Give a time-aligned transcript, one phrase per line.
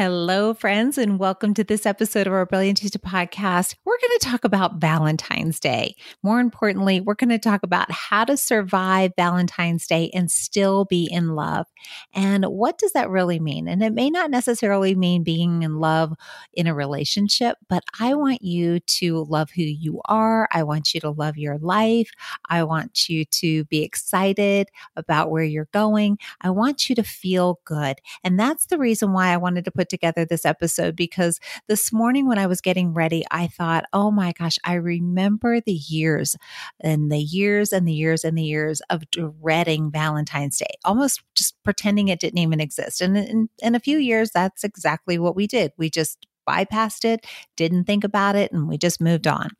[0.00, 3.74] Hello, friends, and welcome to this episode of our Brilliantista podcast.
[3.84, 5.94] We're going to talk about Valentine's Day.
[6.22, 11.06] More importantly, we're going to talk about how to survive Valentine's Day and still be
[11.12, 11.66] in love.
[12.14, 13.68] And what does that really mean?
[13.68, 16.14] And it may not necessarily mean being in love
[16.54, 20.48] in a relationship, but I want you to love who you are.
[20.50, 22.10] I want you to love your life.
[22.48, 26.18] I want you to be excited about where you're going.
[26.40, 27.98] I want you to feel good.
[28.24, 31.38] And that's the reason why I wanted to put together this episode because
[31.68, 35.72] this morning when I was getting ready, I thought, oh my gosh, I remember the
[35.72, 36.36] years
[36.80, 41.62] and the years and the years and the years of dreading Valentine's Day, almost just
[41.62, 43.00] pretending it didn't even exist.
[43.00, 45.72] And in, in a few years, that's exactly what we did.
[45.76, 47.26] We just bypassed it,
[47.56, 49.50] didn't think about it, and we just moved on.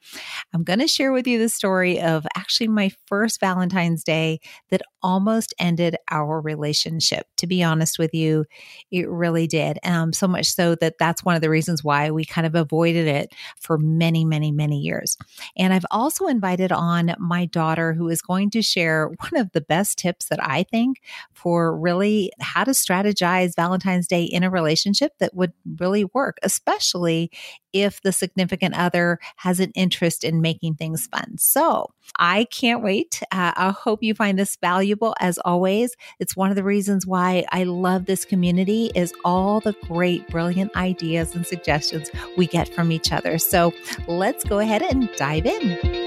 [0.52, 4.40] I'm going to share with you the story of actually my first Valentine's Day
[4.70, 7.26] that almost ended our relationship.
[7.38, 8.44] To be honest with you,
[8.90, 9.78] it really did.
[9.84, 13.06] Um, so much so that that's one of the reasons why we kind of avoided
[13.06, 15.16] it for many, many, many years.
[15.56, 19.60] And I've also invited on my daughter who is going to share one of the
[19.60, 21.00] best tips that I think
[21.32, 26.69] for really how to strategize Valentine's Day in a relationship that would really work, especially
[26.70, 27.30] especially
[27.72, 31.36] if the significant other has an interest in making things fun.
[31.38, 33.22] So I can't wait.
[33.30, 35.94] Uh, I hope you find this valuable as always.
[36.18, 40.74] It's one of the reasons why I love this community is all the great, brilliant
[40.76, 43.38] ideas and suggestions we get from each other.
[43.38, 43.72] So
[44.08, 45.99] let's go ahead and dive in.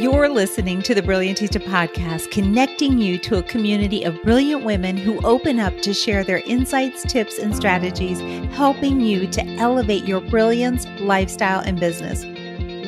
[0.00, 5.18] You're listening to the Brilliantista podcast, connecting you to a community of brilliant women who
[5.26, 8.20] open up to share their insights, tips, and strategies,
[8.54, 12.24] helping you to elevate your brilliance, lifestyle, and business.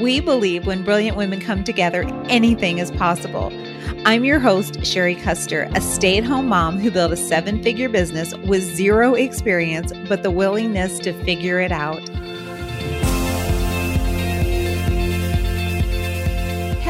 [0.01, 3.53] We believe when brilliant women come together, anything is possible.
[4.07, 7.89] I'm your host, Shari Custer, a stay at home mom who built a seven figure
[7.89, 12.09] business with zero experience, but the willingness to figure it out.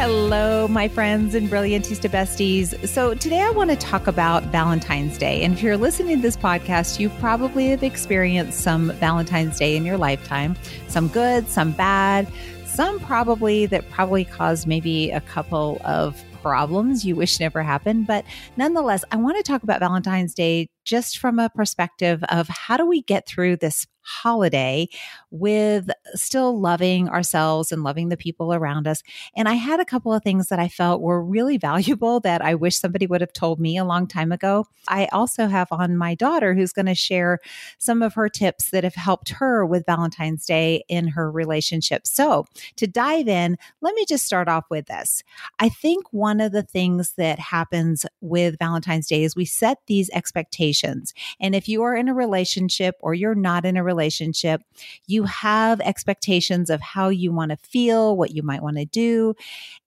[0.00, 2.88] Hello, my friends and Brilliantista besties.
[2.88, 5.42] So, today I want to talk about Valentine's Day.
[5.42, 9.84] And if you're listening to this podcast, you probably have experienced some Valentine's Day in
[9.84, 10.56] your lifetime,
[10.88, 12.32] some good, some bad,
[12.64, 18.06] some probably that probably caused maybe a couple of problems you wish never happened.
[18.06, 18.24] But
[18.56, 22.86] nonetheless, I want to talk about Valentine's Day just from a perspective of how do
[22.86, 24.88] we get through this holiday
[25.30, 29.02] with still loving ourselves and loving the people around us.
[29.36, 32.54] And I had a couple of things that I felt were really valuable that I
[32.54, 34.66] wish somebody would have told me a long time ago.
[34.88, 37.38] I also have on my daughter who's going to share
[37.78, 42.06] some of her tips that have helped her with Valentine's Day in her relationship.
[42.06, 42.46] So,
[42.76, 45.22] to dive in, let me just start off with this.
[45.58, 50.10] I think one of the things that happens with Valentine's Day is we set these
[50.10, 51.14] expectations.
[51.40, 54.62] And if you are in a relationship or you're not in a relationship,
[55.06, 59.34] you have expectations of how you want to feel, what you might want to do.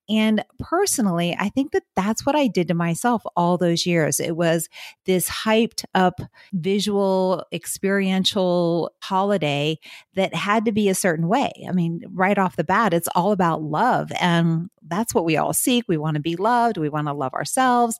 [0.09, 4.19] And personally, I think that that's what I did to myself all those years.
[4.19, 4.67] It was
[5.05, 6.19] this hyped up
[6.51, 9.79] visual, experiential holiday
[10.15, 11.51] that had to be a certain way.
[11.67, 14.11] I mean, right off the bat, it's all about love.
[14.19, 15.85] And that's what we all seek.
[15.87, 17.97] We want to be loved, we want to love ourselves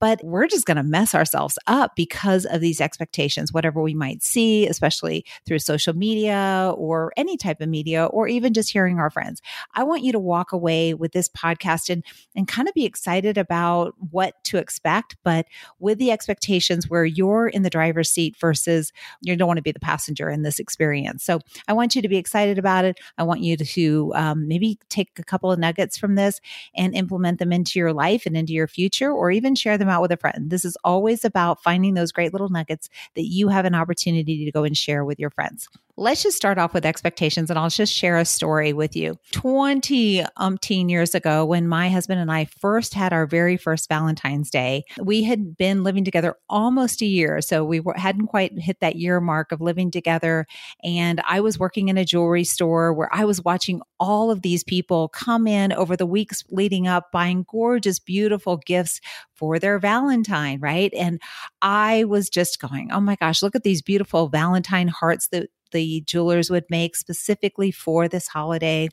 [0.00, 4.22] but we're just going to mess ourselves up because of these expectations, whatever we might
[4.22, 9.10] see, especially through social media or any type of media, or even just hearing our
[9.10, 9.40] friends.
[9.74, 12.04] I want you to walk away with this podcast and,
[12.36, 15.46] and kind of be excited about what to expect, but
[15.78, 19.72] with the expectations where you're in the driver's seat versus you don't want to be
[19.72, 21.24] the passenger in this experience.
[21.24, 22.98] So I want you to be excited about it.
[23.16, 26.40] I want you to um, maybe take a couple of nuggets from this
[26.74, 29.94] and implement them into your life and into your future, or even share them them
[29.94, 30.50] out with a friend.
[30.50, 34.52] This is always about finding those great little nuggets that you have an opportunity to
[34.52, 35.68] go and share with your friends
[35.98, 39.18] let's just start off with expectations and I'll just share a story with you.
[39.32, 44.48] 20 umpteen years ago, when my husband and I first had our very first Valentine's
[44.48, 47.40] Day, we had been living together almost a year.
[47.40, 50.46] So we were, hadn't quite hit that year mark of living together.
[50.84, 54.62] And I was working in a jewelry store where I was watching all of these
[54.62, 59.00] people come in over the weeks leading up, buying gorgeous, beautiful gifts
[59.34, 60.92] for their Valentine, right?
[60.94, 61.20] And
[61.60, 66.02] I was just going, oh my gosh, look at these beautiful Valentine hearts that the
[66.02, 68.88] jewelers would make specifically for this holiday.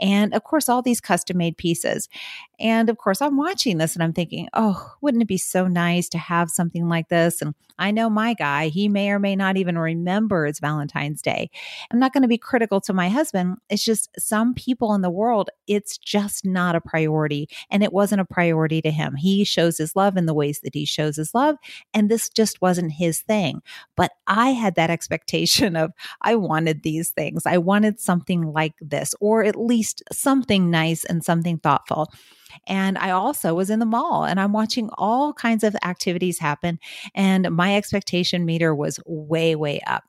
[0.00, 2.08] And of course, all these custom made pieces.
[2.58, 6.08] And of course, I'm watching this and I'm thinking, oh, wouldn't it be so nice
[6.10, 7.40] to have something like this?
[7.40, 11.50] And I know my guy, he may or may not even remember it's Valentine's Day.
[11.90, 13.56] I'm not going to be critical to my husband.
[13.70, 17.48] It's just some people in the world, it's just not a priority.
[17.70, 19.14] And it wasn't a priority to him.
[19.14, 21.56] He shows his love in the ways that he shows his love.
[21.94, 23.62] And this just wasn't his thing.
[23.96, 27.46] But I had that expectation of, I wanted these things.
[27.46, 32.12] I wanted something like this, or at least something nice and something thoughtful.
[32.66, 36.78] And I also was in the mall and I'm watching all kinds of activities happen.
[37.14, 40.04] And my expectation meter was way, way up.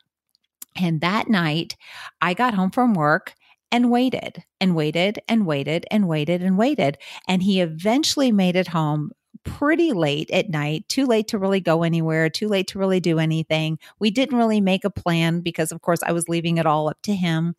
[0.75, 1.75] And that night,
[2.21, 3.35] I got home from work
[3.71, 6.97] and waited and waited and waited and waited and waited.
[7.27, 9.11] And he eventually made it home
[9.43, 13.19] pretty late at night, too late to really go anywhere, too late to really do
[13.19, 13.79] anything.
[13.99, 17.01] We didn't really make a plan because, of course, I was leaving it all up
[17.03, 17.55] to him.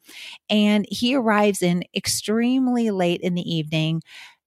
[0.49, 4.03] And he arrives in extremely late in the evening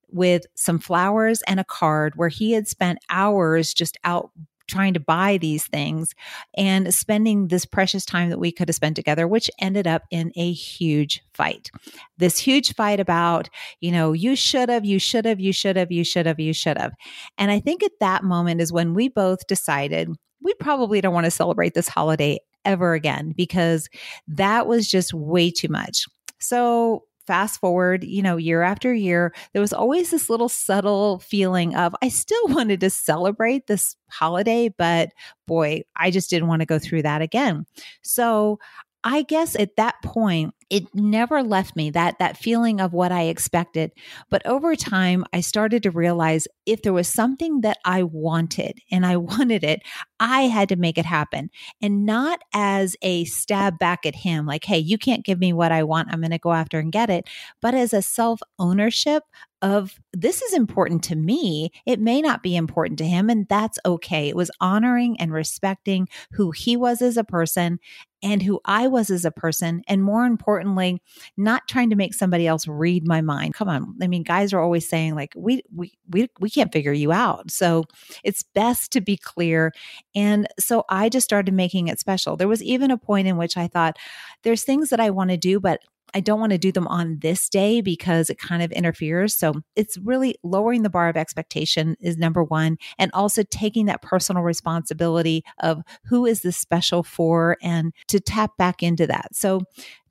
[0.09, 4.31] with some flowers and a card where he had spent hours just out
[4.67, 6.13] trying to buy these things
[6.57, 10.31] and spending this precious time that we could have spent together, which ended up in
[10.35, 11.69] a huge fight.
[12.17, 13.49] This huge fight about,
[13.81, 16.53] you know, you should have, you should have, you should have, you should have, you
[16.53, 16.93] should have.
[17.37, 20.09] And I think at that moment is when we both decided
[20.41, 23.89] we probably don't want to celebrate this holiday ever again because
[24.27, 26.05] that was just way too much.
[26.39, 31.75] So fast forward, you know, year after year, there was always this little subtle feeling
[31.75, 35.09] of I still wanted to celebrate this holiday, but
[35.47, 37.65] boy, I just didn't want to go through that again.
[38.01, 38.59] So
[39.03, 43.23] I guess at that point, it never left me that that feeling of what I
[43.23, 43.91] expected.
[44.29, 49.05] But over time, I started to realize if there was something that I wanted and
[49.05, 49.81] I wanted it,
[50.19, 51.49] I had to make it happen.
[51.81, 55.71] And not as a stab back at him, like, hey, you can't give me what
[55.71, 56.09] I want.
[56.11, 57.27] I'm going to go after and get it.
[57.61, 59.23] But as a self ownership
[59.61, 61.71] of this is important to me.
[61.87, 64.29] It may not be important to him, and that's okay.
[64.29, 67.79] It was honoring and respecting who he was as a person
[68.21, 69.81] and who I was as a person.
[69.87, 71.01] And more importantly,
[71.37, 73.53] not trying to make somebody else read my mind.
[73.53, 73.95] Come on.
[74.01, 77.51] I mean, guys are always saying, like, we we we we can't figure you out.
[77.51, 77.83] So
[78.23, 79.73] it's best to be clear.
[80.15, 82.37] And so I just started making it special.
[82.37, 83.97] There was even a point in which I thought,
[84.43, 85.81] there's things that I want to do, but
[86.15, 89.33] I don't want to do them on this day because it kind of interferes.
[89.33, 92.77] So it's really lowering the bar of expectation is number one.
[92.97, 98.55] And also taking that personal responsibility of who is this special for and to tap
[98.57, 99.35] back into that.
[99.35, 99.61] So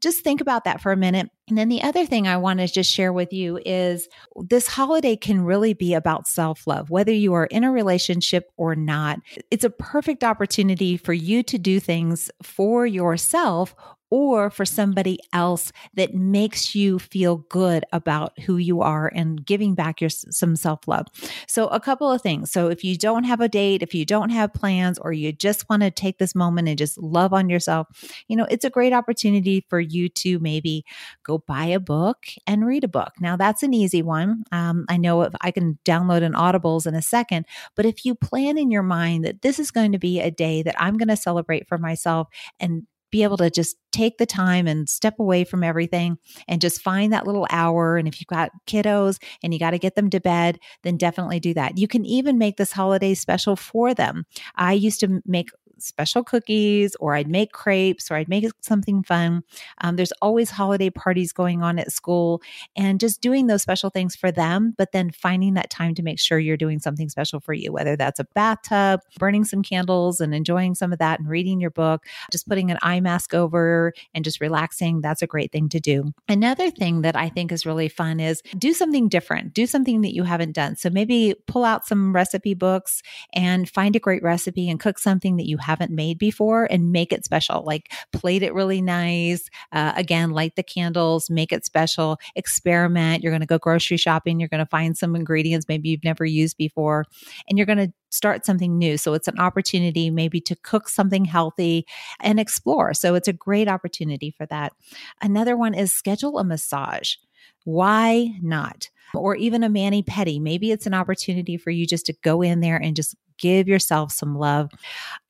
[0.02, 1.30] just think about that for a minute.
[1.48, 4.06] And then the other thing I want to just share with you is
[4.36, 8.74] this holiday can really be about self love, whether you are in a relationship or
[8.74, 9.20] not.
[9.50, 13.74] It's a perfect opportunity for you to do things for yourself
[14.14, 19.74] or for somebody else that makes you feel good about who you are and giving
[19.74, 21.08] back your some self-love.
[21.48, 22.52] So a couple of things.
[22.52, 25.68] So if you don't have a date, if you don't have plans or you just
[25.68, 27.88] want to take this moment and just love on yourself,
[28.28, 30.84] you know, it's a great opportunity for you to maybe
[31.24, 33.14] go buy a book and read a book.
[33.18, 34.44] Now that's an easy one.
[34.52, 38.14] Um, I know if I can download an Audibles in a second, but if you
[38.14, 41.08] plan in your mind that this is going to be a day that I'm going
[41.08, 42.28] to celebrate for myself
[42.60, 46.18] and be able to just take the time and step away from everything
[46.48, 47.96] and just find that little hour.
[47.96, 51.38] And if you've got kiddos and you got to get them to bed, then definitely
[51.38, 51.78] do that.
[51.78, 54.26] You can even make this holiday special for them.
[54.56, 59.42] I used to make special cookies or I'd make crepes or I'd make something fun.
[59.80, 62.42] Um, there's always holiday parties going on at school
[62.76, 66.18] and just doing those special things for them, but then finding that time to make
[66.18, 70.34] sure you're doing something special for you, whether that's a bathtub, burning some candles and
[70.34, 74.24] enjoying some of that and reading your book, just putting an eye mask over and
[74.24, 75.00] just relaxing.
[75.00, 76.12] That's a great thing to do.
[76.28, 80.14] Another thing that I think is really fun is do something different, do something that
[80.14, 80.76] you haven't done.
[80.76, 85.36] So maybe pull out some recipe books and find a great recipe and cook something
[85.36, 87.64] that you haven't made before and make it special.
[87.64, 89.48] Like plate it really nice.
[89.72, 93.22] Uh, again, light the candles, make it special, experiment.
[93.22, 94.38] You're going to go grocery shopping.
[94.38, 97.04] You're going to find some ingredients maybe you've never used before,
[97.48, 98.96] and you're going to start something new.
[98.96, 101.84] So it's an opportunity maybe to cook something healthy
[102.20, 102.94] and explore.
[102.94, 104.72] So it's a great opportunity for that.
[105.20, 107.16] Another one is schedule a massage.
[107.64, 108.88] Why not?
[109.14, 110.40] Or even a mani pedi.
[110.40, 114.12] Maybe it's an opportunity for you just to go in there and just give yourself
[114.12, 114.70] some love.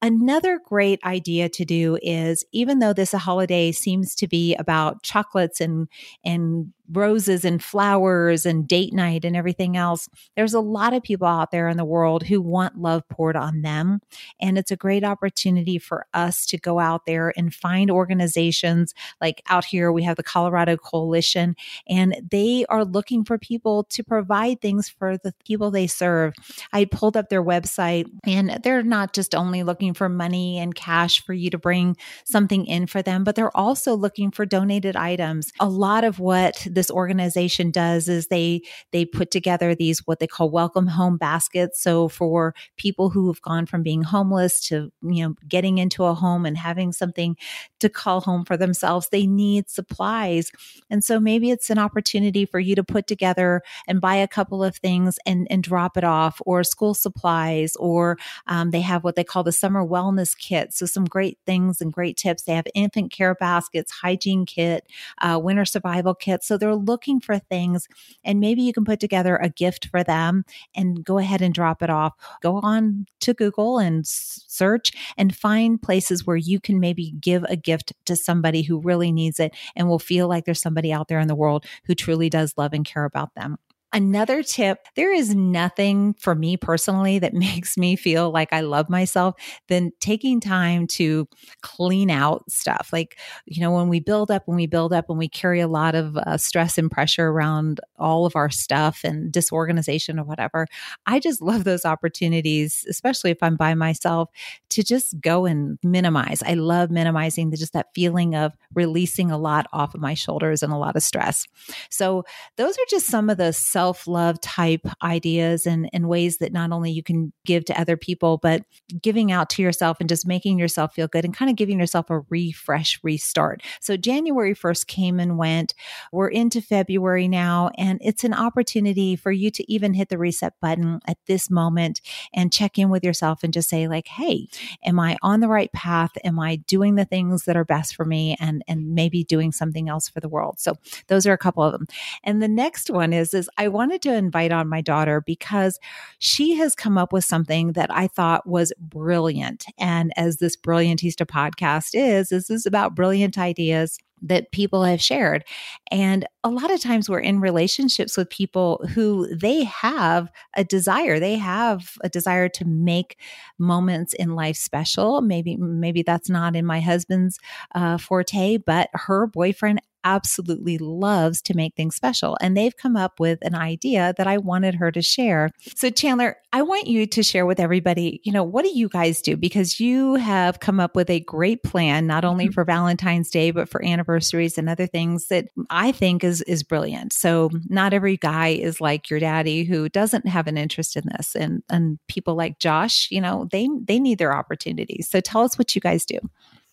[0.02, 5.02] Another great idea to do is even though this a holiday seems to be about
[5.02, 5.88] chocolates and
[6.24, 10.08] and roses and flowers and date night and everything else.
[10.36, 13.62] There's a lot of people out there in the world who want love poured on
[13.62, 14.00] them.
[14.40, 19.42] And it's a great opportunity for us to go out there and find organizations like
[19.48, 21.56] out here, we have the Colorado Coalition,
[21.88, 26.34] and they are looking for people to provide things for the people they serve.
[26.72, 31.24] I pulled up their website and they're not just only looking for money and cash
[31.24, 35.52] for you to bring something in for them, but they're also looking for donated items.
[35.60, 38.62] A lot of what this organization does is they
[38.92, 41.80] they put together these what they call welcome home baskets.
[41.80, 46.14] So for people who have gone from being homeless to you know getting into a
[46.14, 47.36] home and having something
[47.80, 50.50] to call home for themselves, they need supplies.
[50.90, 54.62] And so maybe it's an opportunity for you to put together and buy a couple
[54.64, 58.16] of things and, and drop it off, or school supplies, or
[58.46, 60.72] um, they have what they call the summer wellness kit.
[60.72, 62.42] So some great things and great tips.
[62.42, 64.86] They have infant care baskets, hygiene kit,
[65.20, 66.42] uh, winter survival kit.
[66.42, 67.86] So they're looking for things,
[68.24, 70.44] and maybe you can put together a gift for them
[70.74, 72.14] and go ahead and drop it off.
[72.42, 77.56] Go on to Google and search and find places where you can maybe give a
[77.56, 81.20] gift to somebody who really needs it and will feel like there's somebody out there
[81.20, 83.58] in the world who truly does love and care about them.
[83.94, 88.90] Another tip there is nothing for me personally that makes me feel like I love
[88.90, 89.36] myself
[89.68, 91.28] than taking time to
[91.60, 92.90] clean out stuff.
[92.92, 95.68] Like, you know, when we build up, when we build up, and we carry a
[95.68, 100.66] lot of uh, stress and pressure around all of our stuff and disorganization or whatever,
[101.06, 104.28] I just love those opportunities, especially if I'm by myself,
[104.70, 106.42] to just go and minimize.
[106.42, 110.64] I love minimizing the, just that feeling of releasing a lot off of my shoulders
[110.64, 111.46] and a lot of stress.
[111.90, 112.24] So,
[112.56, 116.54] those are just some of the self self love type ideas and, and ways that
[116.54, 118.64] not only you can give to other people, but
[119.02, 122.08] giving out to yourself and just making yourself feel good and kind of giving yourself
[122.08, 123.62] a refresh, restart.
[123.82, 125.74] So January 1st came and went.
[126.12, 130.54] We're into February now, and it's an opportunity for you to even hit the reset
[130.62, 132.00] button at this moment
[132.32, 134.48] and check in with yourself and just say, like, hey,
[134.82, 136.12] am I on the right path?
[136.24, 139.90] Am I doing the things that are best for me and and maybe doing something
[139.90, 140.58] else for the world?
[140.58, 141.86] So those are a couple of them.
[142.22, 145.78] And the next one is is I wanted to invite on my daughter because
[146.18, 149.66] she has come up with something that I thought was brilliant.
[149.78, 155.44] And as this Brilliantista podcast is, this is about brilliant ideas that people have shared.
[155.90, 161.20] And a lot of times we're in relationships with people who they have a desire.
[161.20, 163.18] They have a desire to make
[163.58, 165.20] moments in life special.
[165.20, 167.38] Maybe, maybe that's not in my husband's
[167.74, 172.36] uh, forte, but her boyfriend absolutely loves to make things special.
[172.40, 175.50] And they've come up with an idea that I wanted her to share.
[175.74, 179.20] So, Chandler, I want you to share with everybody, you know, what do you guys
[179.20, 179.36] do?
[179.36, 182.52] Because you have come up with a great plan, not only mm-hmm.
[182.52, 187.12] for Valentine's Day, but for anniversaries and other things that I think is, is brilliant.
[187.12, 191.34] So, not every guy is like your daddy who doesn't have an interest in this.
[191.34, 195.08] And, and people like Josh, you know, they, they need their opportunities.
[195.08, 196.18] So, tell us what you guys do.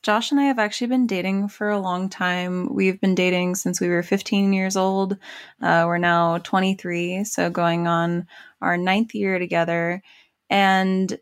[0.03, 2.74] Josh and I have actually been dating for a long time.
[2.74, 5.17] We've been dating since we were 15 years old.
[5.62, 8.25] Uh, we're now 23, so going on
[8.62, 10.01] our ninth year together.
[10.50, 11.20] And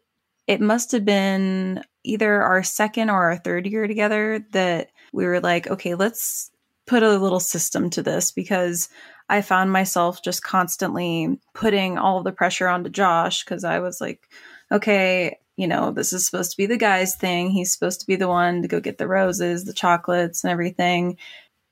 [0.47, 5.41] it must have been either our second or our third year together that we were
[5.41, 6.49] like, okay, let's
[6.87, 8.89] put a little system to this because
[9.27, 14.27] I found myself just constantly putting all the pressure onto Josh because I was like,
[14.71, 17.49] okay, you know, this is supposed to be the guy's thing.
[17.49, 21.17] He's supposed to be the one to go get the roses, the chocolates, and everything.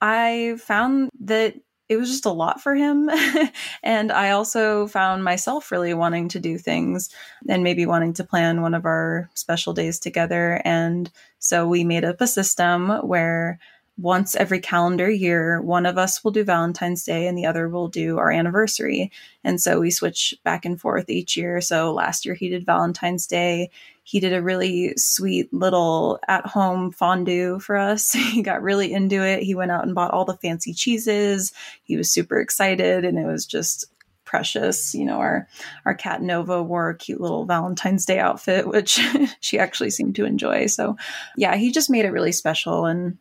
[0.01, 1.55] I found that
[1.87, 3.09] it was just a lot for him.
[3.83, 7.09] and I also found myself really wanting to do things
[7.47, 10.61] and maybe wanting to plan one of our special days together.
[10.65, 13.57] And so we made up a system where
[13.97, 17.87] once every calendar year, one of us will do Valentine's Day and the other will
[17.87, 19.11] do our anniversary.
[19.43, 21.61] And so we switch back and forth each year.
[21.61, 23.71] So last year he did Valentine's Day.
[24.03, 28.11] He did a really sweet little at home fondue for us.
[28.13, 29.41] he got really into it.
[29.41, 31.51] He went out and bought all the fancy cheeses.
[31.83, 33.85] He was super excited and it was just
[34.25, 34.93] precious.
[34.93, 35.47] You know, our
[35.85, 38.99] our cat Nova wore a cute little Valentine's Day outfit, which
[39.39, 40.67] she actually seemed to enjoy.
[40.67, 40.97] So,
[41.35, 43.17] yeah, he just made it really special, and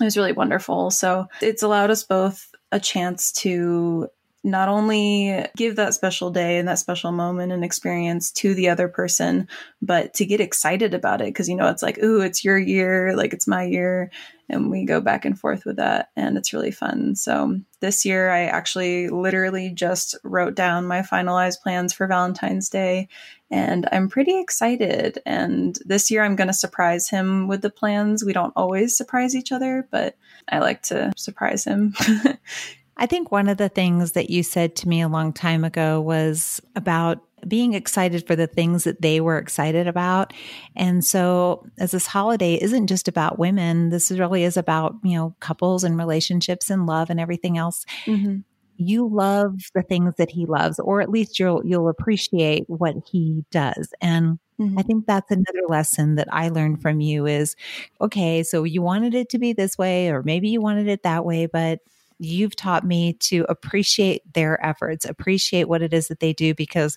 [0.00, 0.90] it was really wonderful.
[0.90, 4.08] So it's allowed us both a chance to
[4.44, 8.86] not only give that special day and that special moment and experience to the other
[8.86, 9.48] person,
[9.82, 11.34] but to get excited about it.
[11.34, 14.10] Cause you know, it's like, ooh, it's your year, like it's my year.
[14.48, 16.10] And we go back and forth with that.
[16.16, 17.16] And it's really fun.
[17.16, 23.08] So this year, I actually literally just wrote down my finalized plans for Valentine's Day.
[23.50, 25.18] And I'm pretty excited.
[25.26, 28.24] And this year, I'm going to surprise him with the plans.
[28.24, 30.16] We don't always surprise each other, but
[30.48, 31.94] I like to surprise him.
[32.96, 36.00] I think one of the things that you said to me a long time ago
[36.00, 40.32] was about being excited for the things that they were excited about.
[40.74, 45.34] And so as this holiday isn't just about women, this really is about, you know,
[45.40, 47.84] couples and relationships and love and everything else.
[48.06, 48.38] Mm-hmm.
[48.78, 53.44] You love the things that he loves, or at least you'll you'll appreciate what he
[53.50, 53.92] does.
[54.00, 54.78] And Mm-hmm.
[54.78, 57.56] I think that's another lesson that I learned from you is
[58.00, 61.26] okay, so you wanted it to be this way, or maybe you wanted it that
[61.26, 61.80] way, but
[62.18, 66.96] you've taught me to appreciate their efforts, appreciate what it is that they do, because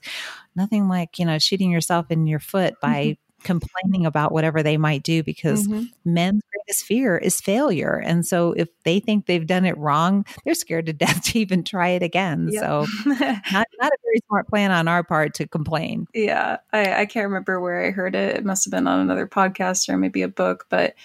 [0.55, 3.43] nothing like, you know, shooting yourself in your foot by mm-hmm.
[3.43, 5.85] complaining about whatever they might do, because mm-hmm.
[6.05, 8.01] men's greatest fear is failure.
[8.03, 11.63] And so if they think they've done it wrong, they're scared to death to even
[11.63, 12.49] try it again.
[12.51, 12.63] Yep.
[12.63, 13.21] So not,
[13.51, 16.07] not a very smart plan on our part to complain.
[16.13, 16.57] Yeah.
[16.71, 18.37] I, I can't remember where I heard it.
[18.37, 20.95] It must have been on another podcast or maybe a book, but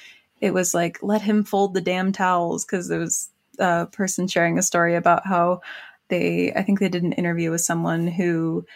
[0.41, 4.59] it was like, let him fold the damn towels because it was a person sharing
[4.59, 5.61] a story about how
[6.09, 8.67] they, I think they did an interview with someone who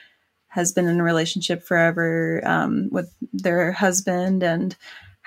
[0.49, 4.77] has been in a relationship forever um, with their husband and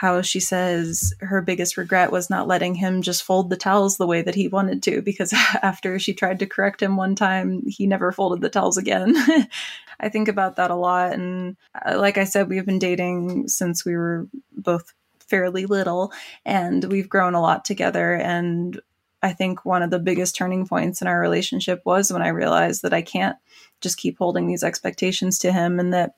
[0.02, 4.08] how she says her biggest regret was not letting him just fold the towels the
[4.08, 5.32] way that he wanted to because
[5.62, 9.16] after she tried to correct him one time he never folded the towels again.
[10.00, 11.56] I think about that a lot and
[11.86, 16.12] uh, like i said we've been dating since we were both fairly little
[16.44, 18.82] and we've grown a lot together and
[19.24, 22.82] I think one of the biggest turning points in our relationship was when I realized
[22.82, 23.38] that I can't
[23.80, 26.16] just keep holding these expectations to him and that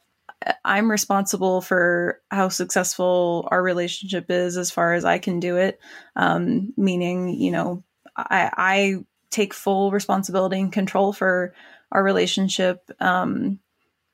[0.65, 5.79] I'm responsible for how successful our relationship is as far as I can do it.
[6.15, 7.83] Um, meaning, you know,
[8.15, 8.95] I, I,
[9.31, 11.55] take full responsibility and control for
[11.91, 12.87] our relationship.
[12.99, 13.57] Um,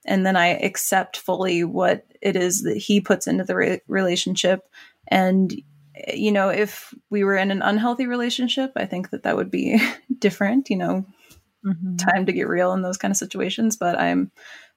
[0.05, 4.61] and then I accept fully what it is that he puts into the re- relationship.
[5.09, 5.53] And
[6.07, 9.79] you know, if we were in an unhealthy relationship, I think that that would be
[10.19, 11.05] different, you know,
[11.65, 11.95] mm-hmm.
[11.97, 13.77] time to get real in those kind of situations.
[13.77, 14.31] But I'm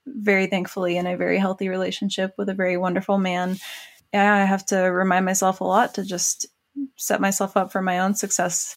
[0.06, 3.58] very thankfully in a very healthy relationship with a very wonderful man.
[4.12, 6.46] Yeah, I have to remind myself a lot to just
[6.96, 8.76] set myself up for my own success.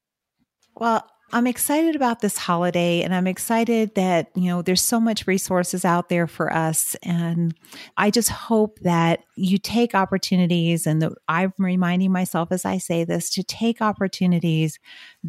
[0.75, 5.27] Well, I'm excited about this holiday and I'm excited that, you know, there's so much
[5.27, 6.95] resources out there for us.
[7.01, 7.55] And
[7.97, 13.03] I just hope that you take opportunities and the, I'm reminding myself as I say
[13.03, 14.79] this to take opportunities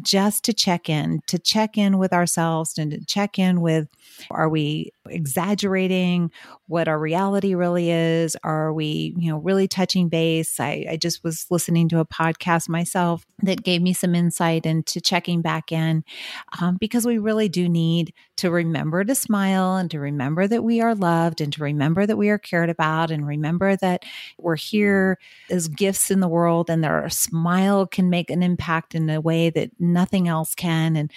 [0.01, 3.87] just to check in, to check in with ourselves and to check in with
[4.31, 6.31] are we exaggerating
[6.67, 8.35] what our reality really is?
[8.43, 10.59] Are we, you know, really touching base?
[10.59, 14.99] I, I just was listening to a podcast myself that gave me some insight into
[14.99, 16.03] checking back in
[16.61, 20.81] um, because we really do need to remember to smile and to remember that we
[20.81, 23.96] are loved and to remember that we are cared about and remember that
[24.37, 25.17] we're here
[25.49, 29.49] as gifts in the world and our smile can make an impact in a way
[29.49, 30.95] that nothing else can.
[30.95, 31.11] And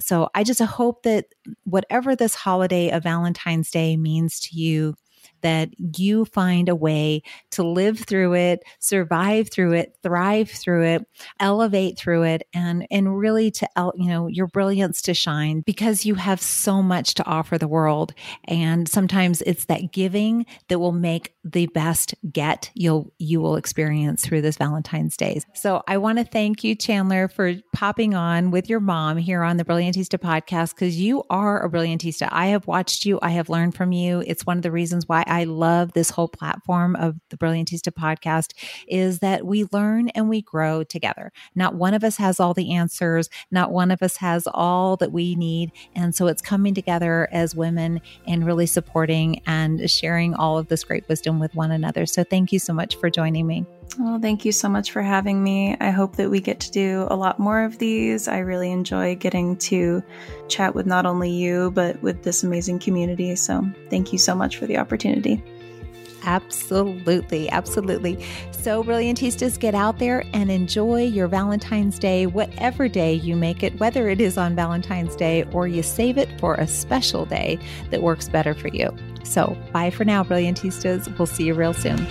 [0.00, 1.26] so I just hope that
[1.64, 4.94] whatever this holiday of Valentine's Day means to you,
[5.42, 11.06] that you find a way to live through it, survive through it, thrive through it,
[11.40, 16.14] elevate through it, and and really to you know your brilliance to shine because you
[16.14, 18.14] have so much to offer the world.
[18.44, 24.24] And sometimes it's that giving that will make the best get you'll you will experience
[24.24, 25.40] through this Valentine's Day.
[25.54, 29.56] So I want to thank you, Chandler, for popping on with your mom here on
[29.56, 32.28] the Brilliantista podcast because you are a Brilliantista.
[32.30, 34.22] I have watched you, I have learned from you.
[34.26, 38.52] It's one of the reasons why I love this whole platform of the Brilliantista podcast
[38.86, 41.32] is that we learn and we grow together.
[41.54, 45.10] Not one of us has all the answers, not one of us has all that
[45.10, 45.72] we need.
[45.94, 50.84] And so it's coming together as women and really supporting and sharing all of this
[50.84, 52.04] great wisdom with one another.
[52.04, 53.64] So thank you so much for joining me.
[53.98, 55.76] Well, thank you so much for having me.
[55.78, 58.26] I hope that we get to do a lot more of these.
[58.26, 60.02] I really enjoy getting to
[60.48, 63.36] chat with not only you, but with this amazing community.
[63.36, 65.42] So, thank you so much for the opportunity.
[66.24, 67.50] Absolutely.
[67.50, 68.24] Absolutely.
[68.50, 73.78] So, Brilliantistas, get out there and enjoy your Valentine's Day, whatever day you make it,
[73.80, 77.58] whether it is on Valentine's Day or you save it for a special day
[77.90, 78.94] that works better for you.
[79.24, 81.18] So, bye for now, Brilliantistas.
[81.18, 82.06] We'll see you real soon.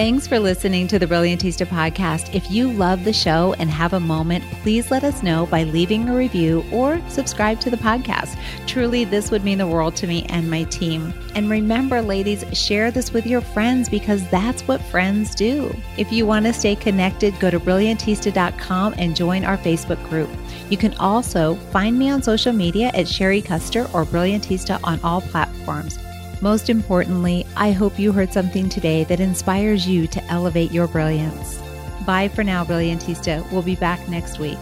[0.00, 2.34] Thanks for listening to the Brilliantista podcast.
[2.34, 6.08] If you love the show and have a moment, please let us know by leaving
[6.08, 8.38] a review or subscribe to the podcast.
[8.66, 11.12] Truly, this would mean the world to me and my team.
[11.34, 15.70] And remember, ladies, share this with your friends because that's what friends do.
[15.98, 20.30] If you want to stay connected, go to brilliantista.com and join our Facebook group.
[20.70, 25.20] You can also find me on social media at Shari Custer or Brilliantista on all
[25.20, 25.98] platforms.
[26.40, 31.60] Most importantly, I hope you heard something today that inspires you to elevate your brilliance.
[32.06, 33.50] Bye for now, Brilliantista.
[33.52, 34.58] We'll be back next week.